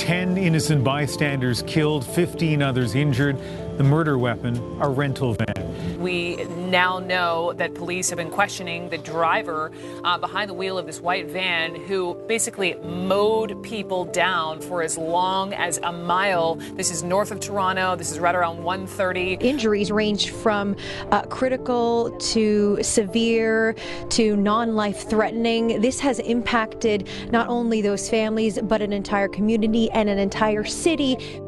[0.00, 3.38] 10 innocent bystanders killed, 15 others injured.
[3.80, 5.98] The murder weapon, a rental van.
[5.98, 9.72] We now know that police have been questioning the driver
[10.04, 14.98] uh, behind the wheel of this white van who basically mowed people down for as
[14.98, 16.56] long as a mile.
[16.74, 17.96] This is north of Toronto.
[17.96, 19.42] This is right around 1:30.
[19.42, 20.76] Injuries ranged from
[21.10, 23.74] uh, critical to severe
[24.10, 25.80] to non-life threatening.
[25.80, 31.39] This has impacted not only those families but an entire community and an entire city.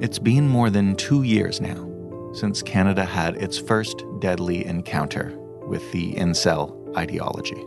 [0.00, 1.84] It's been more than two years now
[2.32, 7.64] since Canada had its first deadly encounter with the incel ideology.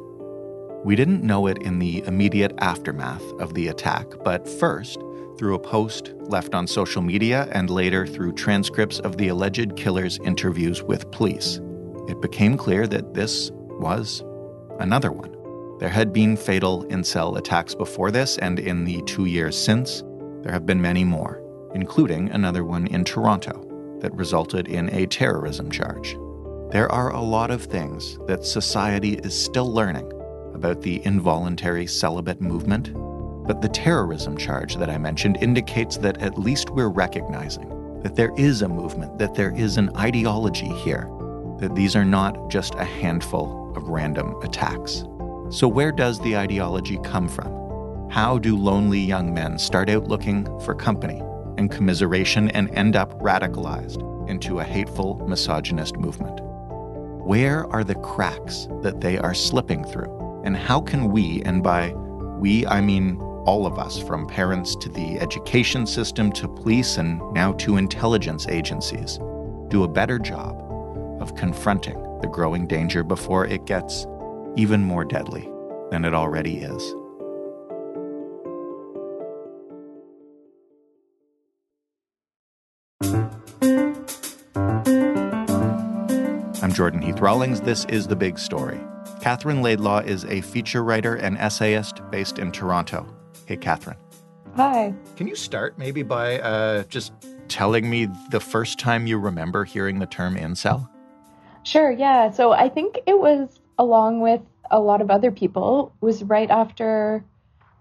[0.86, 4.98] We didn't know it in the immediate aftermath of the attack, but first,
[5.38, 10.18] through a post left on social media and later through transcripts of the alleged killer's
[10.20, 11.60] interviews with police,
[12.08, 14.24] it became clear that this was
[14.80, 15.36] another one.
[15.80, 20.04] There had been fatal incel attacks before this, and in the two years since,
[20.44, 21.41] there have been many more,
[21.74, 23.68] including another one in Toronto
[24.02, 26.18] that resulted in a terrorism charge.
[26.72, 30.12] There are a lot of things that society is still learning
[30.54, 32.94] about the involuntary celibate movement,
[33.48, 37.70] but the terrorism charge that I mentioned indicates that at least we're recognizing
[38.04, 41.10] that there is a movement, that there is an ideology here,
[41.60, 45.04] that these are not just a handful of random attacks.
[45.50, 48.10] So, where does the ideology come from?
[48.10, 51.22] How do lonely young men start out looking for company
[51.62, 56.42] and commiseration and end up radicalized into a hateful, misogynist movement?
[57.24, 60.42] Where are the cracks that they are slipping through?
[60.44, 61.94] And how can we, and by
[62.40, 67.22] we I mean all of us, from parents to the education system to police and
[67.34, 69.20] now to intelligence agencies,
[69.70, 70.60] do a better job
[71.22, 74.08] of confronting the growing danger before it gets
[74.56, 75.48] even more deadly
[75.92, 76.96] than it already is?
[86.82, 87.62] Jordan Heath Rawlings.
[87.62, 88.80] This is The Big Story.
[89.22, 93.06] Katherine Laidlaw is a feature writer and essayist based in Toronto.
[93.46, 94.00] Hey, Katherine.
[94.56, 94.92] Hi.
[95.16, 97.14] Can you start maybe by uh, just
[97.48, 100.90] telling me the first time you remember hearing the term incel?
[101.62, 102.32] Sure, yeah.
[102.32, 104.42] So I think it was along with
[104.72, 107.24] a lot of other people, was right after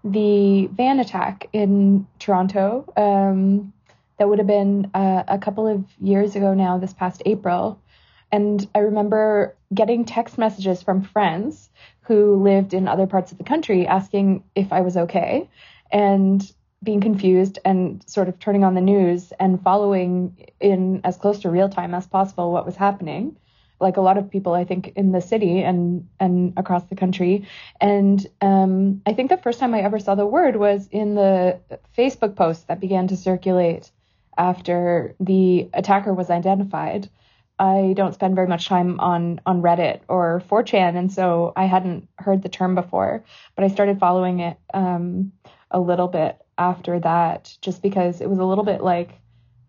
[0.03, 2.85] the van attack in Toronto.
[2.95, 3.73] Um,
[4.19, 7.80] that would have been uh, a couple of years ago now, this past April.
[8.31, 11.69] And I remember getting text messages from friends
[12.01, 15.49] who lived in other parts of the country asking if I was okay
[15.91, 16.51] and
[16.83, 21.49] being confused and sort of turning on the news and following in as close to
[21.49, 23.37] real time as possible what was happening.
[23.79, 27.47] Like a lot of people I think in the city and and across the country.
[27.79, 31.59] And um, I think the first time I ever saw the word was in the
[31.97, 33.91] Facebook post that began to circulate
[34.37, 37.09] after the attacker was identified
[37.61, 42.07] I don't spend very much time on on Reddit or 4chan, and so I hadn't
[42.17, 43.23] heard the term before.
[43.55, 45.31] But I started following it um,
[45.69, 49.11] a little bit after that, just because it was a little bit like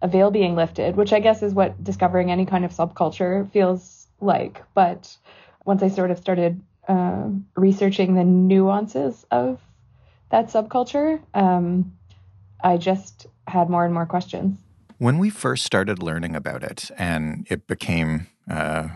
[0.01, 4.07] a veil being lifted, which I guess is what discovering any kind of subculture feels
[4.23, 4.63] like.
[4.73, 5.15] But
[5.67, 9.61] once I sort of started uh, researching the nuances of
[10.31, 11.93] that subculture, um,
[12.65, 14.57] I just had more and more questions.
[15.03, 18.87] When we first started learning about it and it became, uh,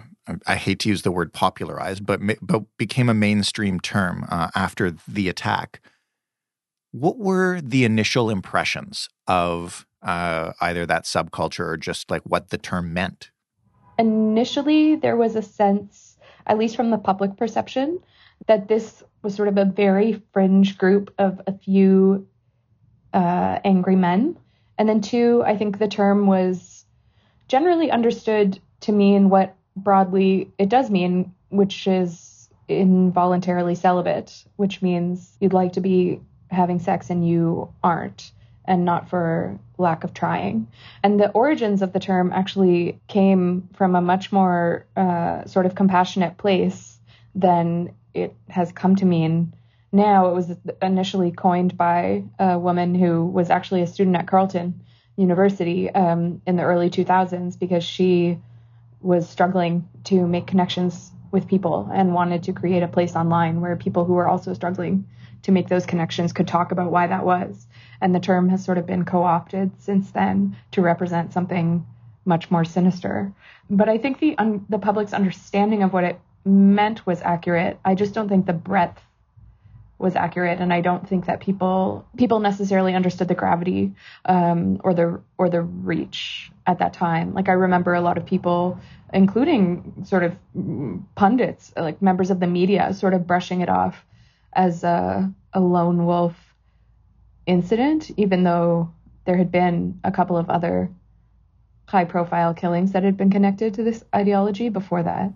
[0.46, 4.92] I hate to use the word popularized, but, but became a mainstream term uh, after
[5.08, 5.80] the attack,
[6.92, 12.58] what were the initial impressions of uh, either that subculture or just like what the
[12.58, 13.32] term meant?
[13.98, 17.98] Initially, there was a sense, at least from the public perception,
[18.46, 22.28] that this was sort of a very fringe group of a few
[23.12, 24.36] uh, angry men
[24.78, 26.84] and then two, I think the term was
[27.48, 35.36] generally understood to mean what broadly it does mean, which is involuntarily celibate, which means
[35.40, 36.20] you'd like to be
[36.50, 38.32] having sex and you aren't,
[38.64, 40.66] and not for lack of trying.
[41.02, 45.74] And the origins of the term actually came from a much more uh, sort of
[45.74, 46.98] compassionate place
[47.34, 49.54] than it has come to mean
[49.92, 50.28] now.
[50.28, 50.52] It was
[50.82, 54.82] initially coined by a woman who was actually a student at Carleton
[55.16, 58.38] University um, in the early 2000s because she
[59.00, 63.76] was struggling to make connections with people and wanted to create a place online where
[63.76, 65.06] people who were also struggling
[65.42, 67.66] to make those connections could talk about why that was.
[68.00, 71.86] And the term has sort of been co opted since then to represent something
[72.24, 73.32] much more sinister.
[73.70, 77.78] But I think the un- the public's understanding of what it meant was accurate.
[77.84, 79.00] I just don't think the breadth
[79.98, 83.94] was accurate, and I don't think that people people necessarily understood the gravity
[84.26, 87.32] um, or the or the reach at that time.
[87.32, 88.78] Like I remember a lot of people,
[89.12, 90.36] including sort of
[91.14, 94.04] pundits, like members of the media, sort of brushing it off
[94.52, 96.34] as a, a lone wolf
[97.46, 98.92] incident, even though
[99.24, 100.90] there had been a couple of other
[101.86, 105.32] high profile killings that had been connected to this ideology before that.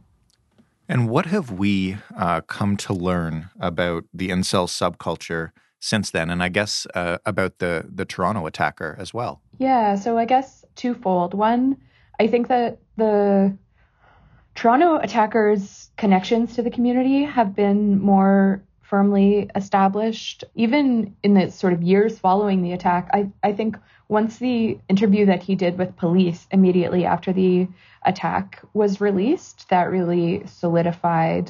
[0.91, 6.31] And what have we uh, come to learn about the incel subculture since then?
[6.31, 9.41] And I guess uh, about the, the Toronto attacker as well.
[9.59, 11.33] Yeah, so I guess twofold.
[11.33, 11.77] One,
[12.19, 13.57] I think that the
[14.57, 20.43] Toronto attackers' connections to the community have been more firmly established.
[20.57, 23.77] Even in the sort of years following the attack, I, I think
[24.11, 27.69] once the interview that he did with police immediately after the
[28.05, 31.49] attack was released, that really solidified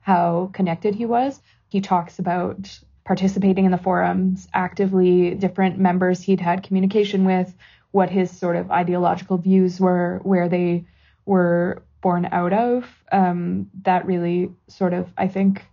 [0.00, 1.40] how connected he was.
[1.68, 7.54] He talks about participating in the forums actively, different members he'd had communication with,
[7.92, 10.84] what his sort of ideological views were, where they
[11.24, 12.84] were born out of.
[13.12, 15.64] Um, that really sort of, I think,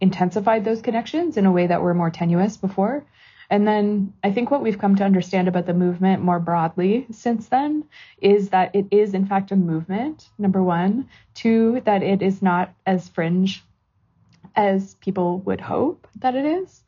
[0.00, 3.04] intensified those connections in a way that were more tenuous before.
[3.50, 7.48] And then I think what we've come to understand about the movement more broadly since
[7.48, 7.84] then
[8.20, 11.08] is that it is, in fact, a movement, number one.
[11.34, 13.64] Two, that it is not as fringe
[14.54, 16.82] as people would hope that it is.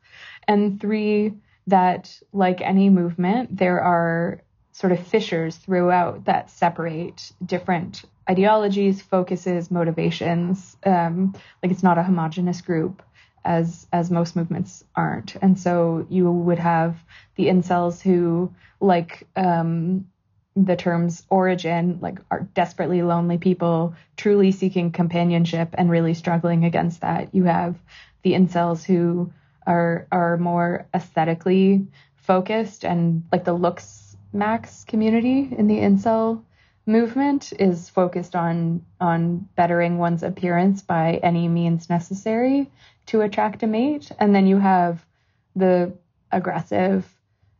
[0.47, 1.33] And three,
[1.67, 4.41] that like any movement, there are
[4.71, 10.77] sort of fissures throughout that separate different ideologies, focuses, motivations.
[10.85, 13.01] Um, like it's not a homogenous group
[13.43, 15.35] as as most movements aren't.
[15.35, 16.97] And so you would have
[17.35, 20.07] the incels who like um,
[20.55, 27.01] the terms origin, like are desperately lonely people, truly seeking companionship and really struggling against
[27.01, 27.33] that.
[27.33, 27.75] You have
[28.23, 29.31] the incels who
[29.65, 36.41] are are more aesthetically focused and like the looks max community in the incel
[36.85, 42.69] movement is focused on on bettering one's appearance by any means necessary
[43.11, 45.05] to attract a mate and then you have
[45.53, 45.91] the
[46.31, 47.05] aggressive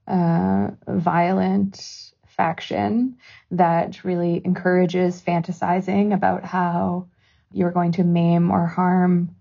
[0.08, 3.18] uh, violent faction
[3.52, 7.06] that really encourages fantasizing about how
[7.52, 9.36] you're going to maim or harm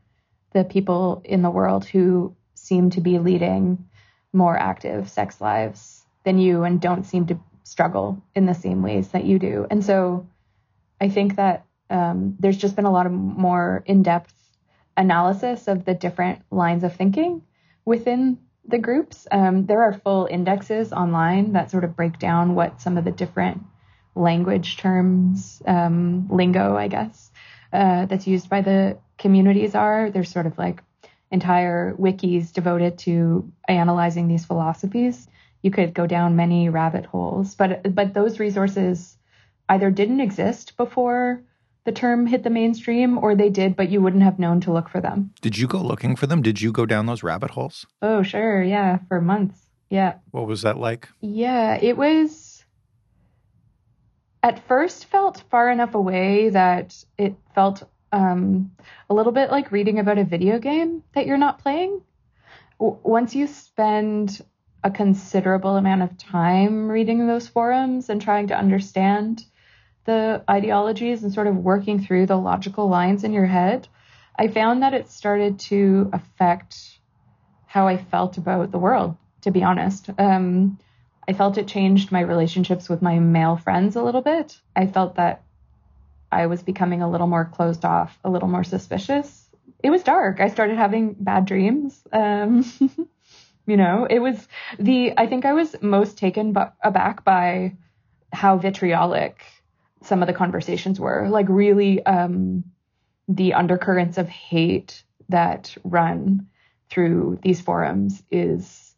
[0.52, 3.88] the people in the world who seem to be leading
[4.32, 9.08] more active sex lives than you and don't seem to struggle in the same ways
[9.10, 9.64] that you do.
[9.70, 10.26] And so
[11.00, 14.34] I think that um, there's just been a lot of more in depth
[14.96, 17.42] analysis of the different lines of thinking
[17.84, 19.26] within the groups.
[19.30, 23.10] Um, there are full indexes online that sort of break down what some of the
[23.10, 23.62] different
[24.14, 27.30] language terms, um, lingo, I guess,
[27.72, 30.10] uh, that's used by the communities are.
[30.10, 30.82] There's sort of like
[31.30, 35.28] entire wikis devoted to analyzing these philosophies
[35.62, 37.54] you could go down many rabbit holes.
[37.54, 39.16] But but those resources
[39.68, 41.42] either didn't exist before
[41.84, 44.88] the term hit the mainstream or they did but you wouldn't have known to look
[44.88, 45.32] for them.
[45.40, 46.42] Did you go looking for them?
[46.42, 47.86] Did you go down those rabbit holes?
[48.02, 48.62] Oh, sure.
[48.62, 49.58] Yeah, for months.
[49.88, 50.14] Yeah.
[50.30, 51.08] What was that like?
[51.20, 52.64] Yeah, it was
[54.42, 57.82] at first felt far enough away that it felt
[58.12, 58.72] um,
[59.08, 62.00] a little bit like reading about a video game that you're not playing.
[62.78, 64.40] W- once you spend
[64.82, 69.44] a considerable amount of time reading those forums and trying to understand
[70.10, 73.86] the ideologies and sort of working through the logical lines in your head,
[74.36, 76.76] I found that it started to affect
[77.66, 80.10] how I felt about the world, to be honest.
[80.18, 80.78] Um,
[81.28, 84.58] I felt it changed my relationships with my male friends a little bit.
[84.74, 85.44] I felt that
[86.32, 89.48] I was becoming a little more closed off, a little more suspicious.
[89.82, 90.40] It was dark.
[90.40, 92.02] I started having bad dreams.
[92.12, 92.64] Um,
[93.66, 94.48] You know, it was
[94.80, 97.76] the, I think I was most taken b- aback by
[98.32, 99.44] how vitriolic
[100.02, 101.28] some of the conversations were.
[101.28, 102.64] Like, really, um,
[103.28, 106.48] the undercurrents of hate that run
[106.88, 108.94] through these forums is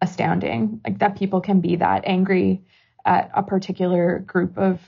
[0.00, 0.80] astounding.
[0.84, 2.62] Like, that people can be that angry
[3.04, 4.80] at a particular group of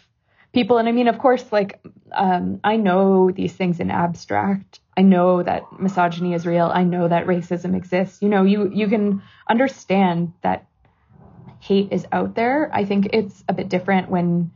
[0.53, 0.79] people.
[0.79, 1.81] And I mean, of course, like,
[2.13, 4.81] um, I know these things in abstract.
[4.97, 6.71] I know that misogyny is real.
[6.73, 8.23] I know that racism exists.
[8.23, 10.67] You know, you you can understand that
[11.59, 12.71] hate is out there.
[12.73, 14.53] I think it's a bit different when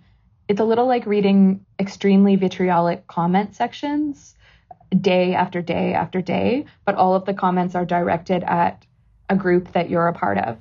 [0.49, 4.35] it's a little like reading extremely vitriolic comment sections
[5.01, 8.87] day after day after day, but all of the comments are directed at
[9.29, 10.57] a group that you're a part of.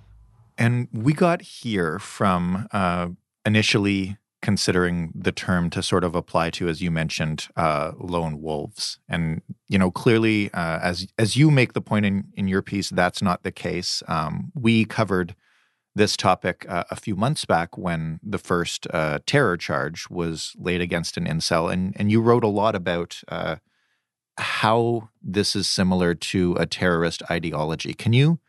[0.58, 3.10] And we got here from uh,
[3.46, 9.00] initially considering the term to sort of apply to, as you mentioned, uh, lone wolves.
[9.08, 12.90] And you know, clearly, uh, as as you make the point in in your piece,
[12.90, 14.04] that's not the case.
[14.08, 15.36] Um, we covered
[15.98, 20.82] this topic uh, a few months back when the first uh, terror charge was laid
[20.82, 23.58] against an incel, and and you wrote a lot about uh,
[24.38, 27.94] how this is similar to a terrorist ideology.
[27.94, 28.40] Can you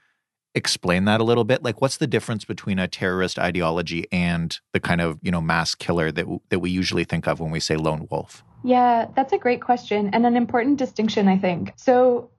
[0.55, 1.63] explain that a little bit?
[1.63, 5.75] Like, what's the difference between a terrorist ideology and the kind of you know mass
[5.75, 8.45] killer that w- that we usually think of when we say lone wolf?
[8.65, 11.73] Yeah, that's a great question and an important distinction, I think.
[11.77, 12.31] So,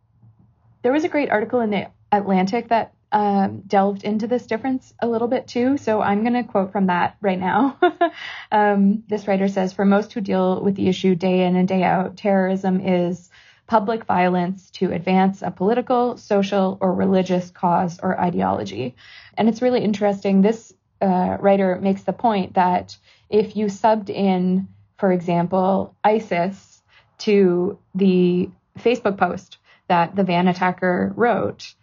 [0.84, 5.08] there was a great article in the Atlantic that um, delved into this difference a
[5.08, 5.78] little bit too.
[5.78, 7.78] So I'm going to quote from that right now.
[8.52, 11.84] um, this writer says For most who deal with the issue day in and day
[11.84, 13.30] out, terrorism is
[13.68, 18.96] public violence to advance a political, social, or religious cause or ideology.
[19.36, 20.42] And it's really interesting.
[20.42, 22.98] This uh, writer makes the point that
[23.30, 26.82] if you subbed in, for example, ISIS
[27.20, 28.50] to the
[28.80, 31.74] Facebook post that the van attacker wrote,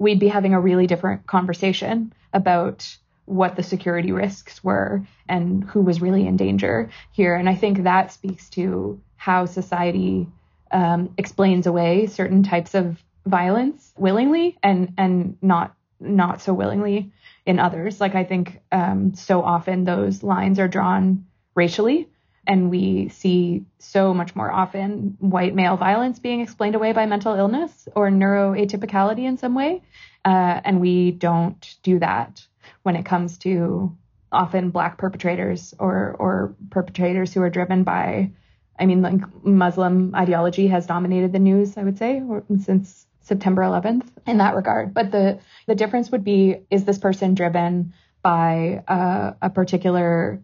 [0.00, 5.82] we'd be having a really different conversation about what the security risks were and who
[5.82, 7.36] was really in danger here.
[7.36, 10.26] And I think that speaks to how society
[10.72, 17.12] um, explains away certain types of violence willingly and and not not so willingly
[17.44, 18.00] in others.
[18.00, 22.08] Like I think um, so often those lines are drawn racially,
[22.50, 27.36] and we see so much more often white male violence being explained away by mental
[27.36, 29.82] illness or neuroatypicality in some way,
[30.24, 32.44] uh, and we don't do that
[32.82, 33.96] when it comes to
[34.32, 38.32] often black perpetrators or or perpetrators who are driven by
[38.80, 42.22] I mean, like Muslim ideology has dominated the news, I would say,
[42.62, 44.94] since September 11th in that regard.
[44.94, 47.92] But the, the difference would be is this person driven
[48.22, 50.42] by uh, a particular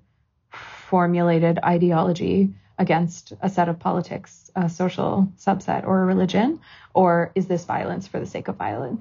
[0.88, 6.60] formulated ideology against a set of politics, a social subset, or a religion?
[6.94, 9.00] Or is this violence for the sake of violence?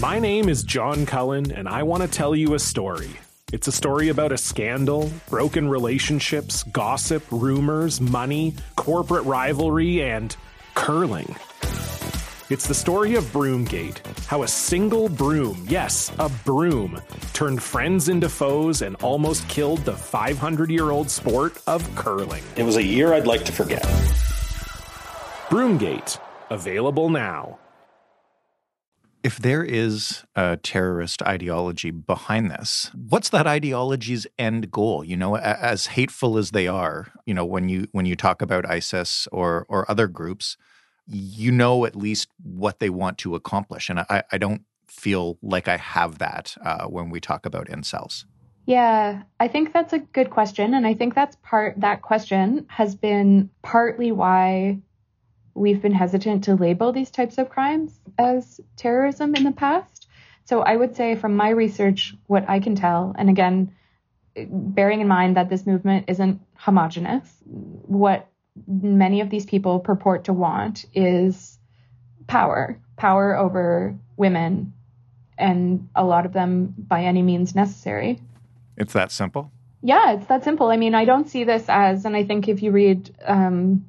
[0.00, 3.10] My name is John Cullen, and I want to tell you a story.
[3.52, 10.34] It's a story about a scandal, broken relationships, gossip, rumors, money, corporate rivalry, and
[10.74, 11.36] curling.
[12.52, 17.00] It's the story of Broomgate, how a single broom, yes, a broom,
[17.32, 22.42] turned friends into foes and almost killed the 500 year old sport of curling.
[22.56, 23.80] It was a year I'd like to forget.
[25.48, 27.58] Broomgate, available now
[29.22, 35.04] if there is a terrorist ideology behind this, what's that ideology's end goal?
[35.04, 38.68] You know, as hateful as they are, you know, when you when you talk about
[38.68, 40.56] ISIS or or other groups,
[41.06, 45.68] you know at least what they want to accomplish, and I, I don't feel like
[45.68, 48.24] I have that uh, when we talk about incels.
[48.66, 52.94] Yeah, I think that's a good question, and I think that's part that question has
[52.94, 54.80] been partly why
[55.54, 60.08] we've been hesitant to label these types of crimes as terrorism in the past.
[60.44, 63.72] So I would say from my research, what I can tell, and again,
[64.34, 68.28] bearing in mind that this movement isn't homogenous, what
[68.66, 71.58] many of these people purport to want is
[72.26, 74.72] power, power over women,
[75.38, 78.20] and a lot of them by any means necessary.
[78.76, 79.50] It's that simple?
[79.82, 80.68] Yeah, it's that simple.
[80.68, 83.86] I mean, I don't see this as, and I think if you read um,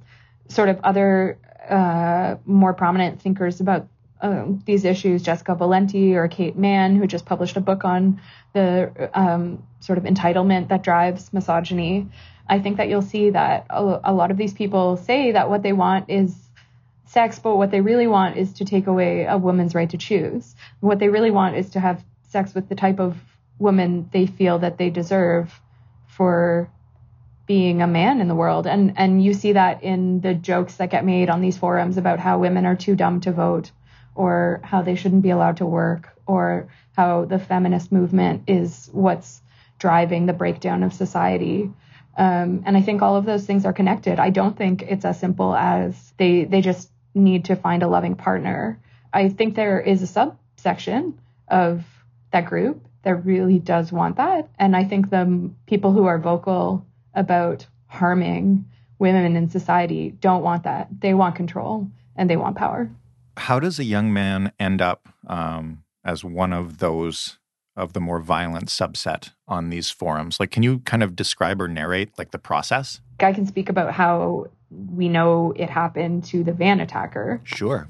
[0.47, 1.37] sort of other
[1.69, 3.87] uh, more prominent thinkers about
[4.21, 8.21] uh, these issues, Jessica Valenti or Kate Manne, who just published a book on
[8.53, 12.07] the um, sort of entitlement that drives misogyny.
[12.47, 15.63] I think that you'll see that a, a lot of these people say that what
[15.63, 16.35] they want is
[17.05, 20.55] sex, but what they really want is to take away a woman's right to choose.
[20.79, 23.17] What they really want is to have sex with the type of
[23.59, 25.61] woman they feel that they deserve
[26.07, 26.69] for
[27.45, 28.65] being a man in the world.
[28.67, 32.19] And and you see that in the jokes that get made on these forums about
[32.19, 33.71] how women are too dumb to vote
[34.15, 39.41] or how they shouldn't be allowed to work or how the feminist movement is what's
[39.79, 41.69] driving the breakdown of society.
[42.17, 44.19] Um, and I think all of those things are connected.
[44.19, 48.15] I don't think it's as simple as they they just need to find a loving
[48.15, 48.79] partner.
[49.11, 51.83] I think there is a subsection of
[52.31, 54.49] that group that really does want that.
[54.57, 58.65] And I think the people who are vocal about harming
[58.97, 60.87] women in society don't want that.
[60.99, 62.89] They want control and they want power.
[63.37, 67.37] How does a young man end up um, as one of those
[67.75, 70.39] of the more violent subset on these forums?
[70.39, 73.01] Like, can you kind of describe or narrate like the process?
[73.19, 77.41] I can speak about how we know it happened to the van attacker.
[77.43, 77.87] Sure.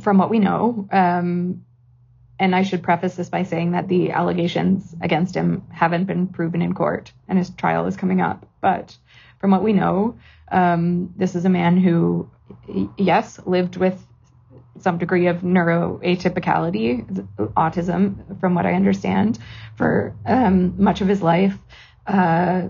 [0.00, 1.64] From what we know, um,
[2.38, 6.62] and I should preface this by saying that the allegations against him haven't been proven
[6.62, 8.46] in court, and his trial is coming up.
[8.60, 8.96] But
[9.38, 10.16] from what we know,
[10.50, 12.28] um, this is a man who,
[12.98, 14.04] yes, lived with
[14.78, 17.04] some degree of neuroatypicality,
[17.56, 19.38] autism, from what I understand,
[19.76, 21.56] for um, much of his life.
[22.06, 22.68] Uh,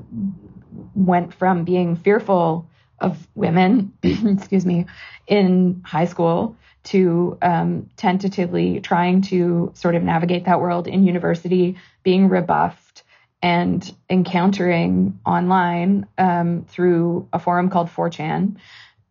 [0.94, 2.68] went from being fearful
[3.00, 4.86] of women, excuse me,
[5.26, 11.76] in high school to um, tentatively trying to sort of navigate that world in university,
[12.02, 13.02] being rebuffed
[13.42, 18.56] and encountering online um, through a forum called 4chan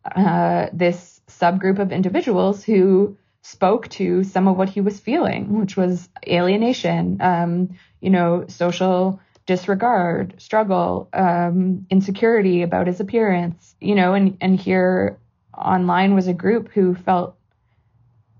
[0.04, 5.76] uh, this subgroup of individuals who spoke to some of what he was feeling, which
[5.76, 14.14] was alienation, um, you know, social disregard, struggle, um, insecurity about his appearance, you know,
[14.14, 15.18] and, and here
[15.56, 17.36] online was a group who felt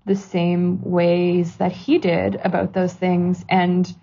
[0.05, 3.95] the same ways that he did about those things and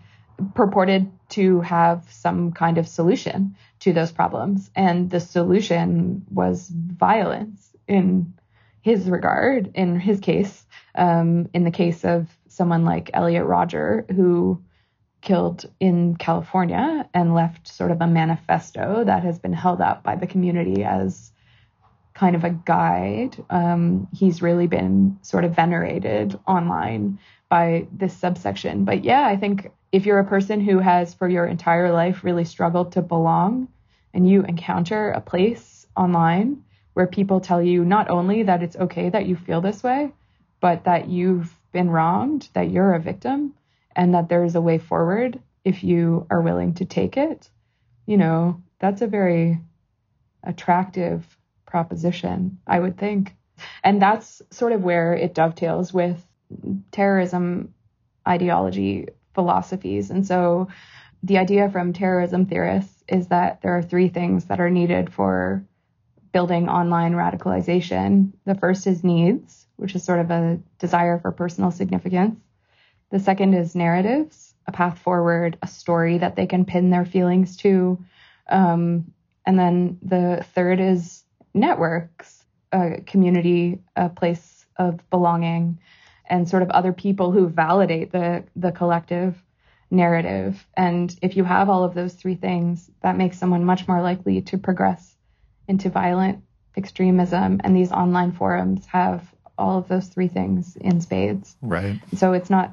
[0.54, 4.70] purported to have some kind of solution to those problems.
[4.74, 8.34] And the solution was violence in
[8.82, 14.62] his regard, in his case, um, in the case of someone like Elliot Rodger, who
[15.22, 20.16] killed in California and left sort of a manifesto that has been held up by
[20.16, 21.32] the community as
[22.12, 23.42] kind of a guide.
[23.48, 28.84] Um, he's really been sort of venerated online by this subsection.
[28.84, 32.44] But yeah, I think if you're a person who has for your entire life really
[32.44, 33.68] struggled to belong
[34.12, 39.08] and you encounter a place online where people tell you not only that it's okay
[39.08, 40.12] that you feel this way,
[40.60, 43.54] but that you've been wronged, that you're a victim,
[43.96, 47.48] and that there's a way forward if you are willing to take it,
[48.06, 49.60] you know, that's a very
[50.42, 51.24] attractive
[51.66, 53.34] proposition, I would think.
[53.84, 56.22] And that's sort of where it dovetails with
[56.90, 57.74] terrorism
[58.26, 60.10] ideology philosophies.
[60.10, 60.68] And so
[61.22, 65.64] the idea from terrorism theorists is that there are three things that are needed for
[66.32, 68.32] building online radicalization.
[68.44, 72.40] The first is needs, which is sort of a desire for personal significance.
[73.10, 77.56] The second is narratives, a path forward, a story that they can pin their feelings
[77.58, 78.02] to.
[78.48, 79.12] Um,
[79.44, 85.78] and then the third is networks, a community, a place of belonging,
[86.26, 89.42] and sort of other people who validate the the collective
[89.90, 90.66] narrative.
[90.74, 94.40] And if you have all of those three things, that makes someone much more likely
[94.42, 95.11] to progress
[95.72, 96.44] into violent
[96.76, 97.60] extremism.
[97.64, 101.56] And these online forums have all of those three things in spades.
[101.62, 101.98] Right.
[102.16, 102.72] So it's not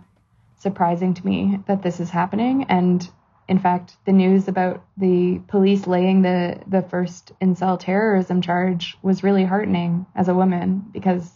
[0.58, 2.66] surprising to me that this is happening.
[2.68, 3.10] And
[3.48, 9.24] in fact, the news about the police laying the, the first incel terrorism charge was
[9.24, 11.32] really heartening as a woman because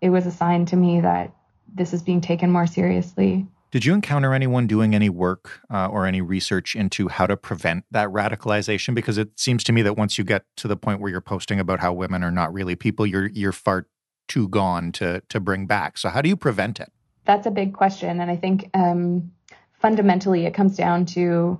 [0.00, 1.34] it was a sign to me that
[1.74, 3.46] this is being taken more seriously.
[3.72, 7.86] Did you encounter anyone doing any work uh, or any research into how to prevent
[7.90, 8.94] that radicalization?
[8.94, 11.58] Because it seems to me that once you get to the point where you're posting
[11.58, 13.88] about how women are not really people, you're you're far
[14.28, 15.96] too gone to to bring back.
[15.96, 16.92] So how do you prevent it?
[17.24, 19.32] That's a big question, and I think um,
[19.80, 21.58] fundamentally it comes down to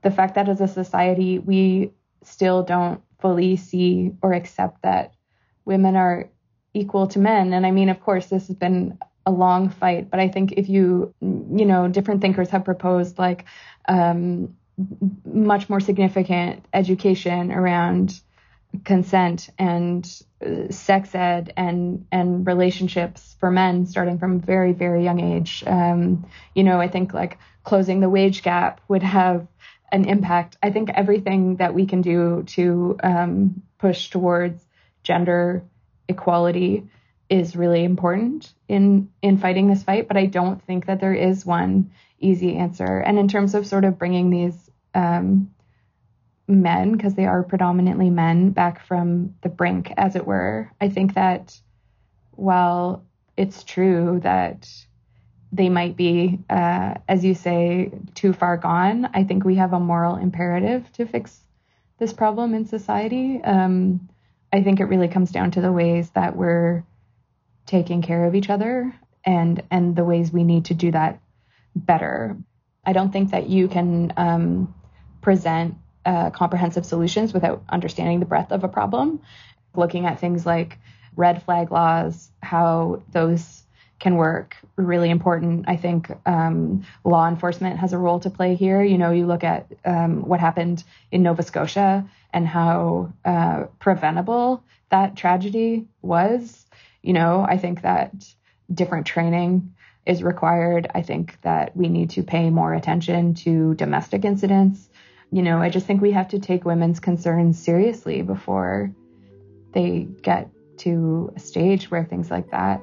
[0.00, 5.12] the fact that as a society we still don't fully see or accept that
[5.66, 6.30] women are
[6.74, 10.20] equal to men and i mean of course this has been a long fight but
[10.20, 13.44] i think if you you know different thinkers have proposed like
[13.88, 14.54] um,
[15.24, 18.20] much more significant education around
[18.84, 25.02] consent and uh, sex ed and and relationships for men starting from a very very
[25.02, 29.46] young age um, you know i think like closing the wage gap would have
[29.92, 30.56] an impact.
[30.62, 34.64] I think everything that we can do to um, push towards
[35.02, 35.62] gender
[36.08, 36.88] equality
[37.28, 41.44] is really important in in fighting this fight but i don't think that there is
[41.44, 45.50] one easy answer and in terms of sort of bringing these um,
[46.48, 50.70] men, because they are predominantly men, back from the brink, as it were.
[50.80, 51.58] I think that
[52.32, 53.04] while
[53.36, 54.68] it's true that
[55.52, 59.80] they might be, uh, as you say, too far gone, I think we have a
[59.80, 61.38] moral imperative to fix
[61.98, 63.40] this problem in society.
[63.42, 64.08] Um,
[64.52, 66.84] I think it really comes down to the ways that we're
[67.66, 71.20] taking care of each other and and the ways we need to do that
[71.74, 72.36] better.
[72.84, 74.74] I don't think that you can um,
[75.20, 75.74] present
[76.04, 79.20] uh, comprehensive solutions without understanding the breadth of a problem.
[79.74, 80.78] Looking at things like
[81.16, 83.64] red flag laws, how those
[83.98, 85.64] can work, really important.
[85.68, 88.82] I think um, law enforcement has a role to play here.
[88.82, 94.62] You know, you look at um, what happened in Nova Scotia and how uh, preventable
[94.90, 96.65] that tragedy was.
[97.06, 98.12] You know, I think that
[98.72, 99.72] different training
[100.06, 100.90] is required.
[100.92, 104.88] I think that we need to pay more attention to domestic incidents.
[105.30, 108.92] You know, I just think we have to take women's concerns seriously before
[109.72, 112.82] they get to a stage where things like that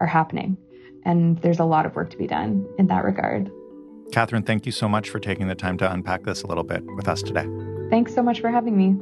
[0.00, 0.56] are happening.
[1.04, 3.50] And there's a lot of work to be done in that regard.
[4.12, 6.82] Katherine, thank you so much for taking the time to unpack this a little bit
[6.96, 7.46] with us today.
[7.90, 8.96] Thanks so much for having me.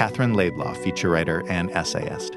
[0.00, 2.32] Katherine Laidlaw, feature writer and essayist.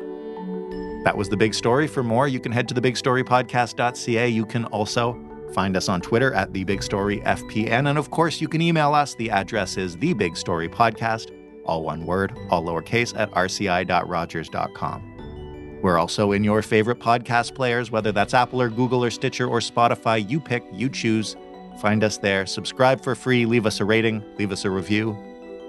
[1.06, 1.88] That was the big story.
[1.88, 4.28] For more, you can head to thebigstorypodcast.ca.
[4.28, 5.18] You can also
[5.54, 7.90] find us on Twitter at thebigstoryfpn.
[7.90, 9.16] And of course, you can email us.
[9.16, 11.32] The address is thebigstorypodcast
[11.64, 15.80] all one word, all lowercase, at rci.rogers.com.
[15.82, 19.60] We're also in your favorite podcast players, whether that's Apple or Google or Stitcher or
[19.60, 20.30] Spotify.
[20.30, 21.38] You pick, you choose.
[21.80, 22.46] Find us there.
[22.46, 23.46] Subscribe for free.
[23.46, 24.22] Leave us a rating.
[24.38, 25.18] Leave us a review.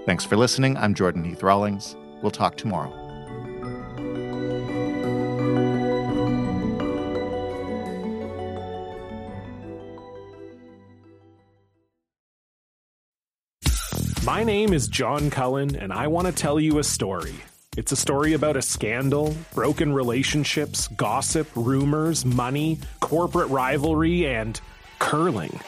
[0.05, 0.77] Thanks for listening.
[0.77, 1.95] I'm Jordan Heath Rawlings.
[2.21, 2.93] We'll talk tomorrow.
[14.23, 17.33] My name is John Cullen, and I want to tell you a story.
[17.75, 24.61] It's a story about a scandal, broken relationships, gossip, rumors, money, corporate rivalry, and
[24.99, 25.59] curling.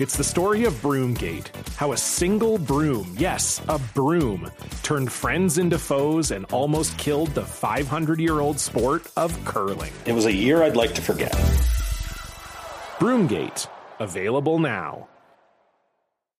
[0.00, 4.50] It's the story of Broomgate, how a single broom, yes, a broom,
[4.82, 9.92] turned friends into foes and almost killed the 500 year old sport of curling.
[10.06, 11.32] It was a year I'd like to forget.
[12.98, 13.66] Broomgate,
[13.98, 15.06] available now.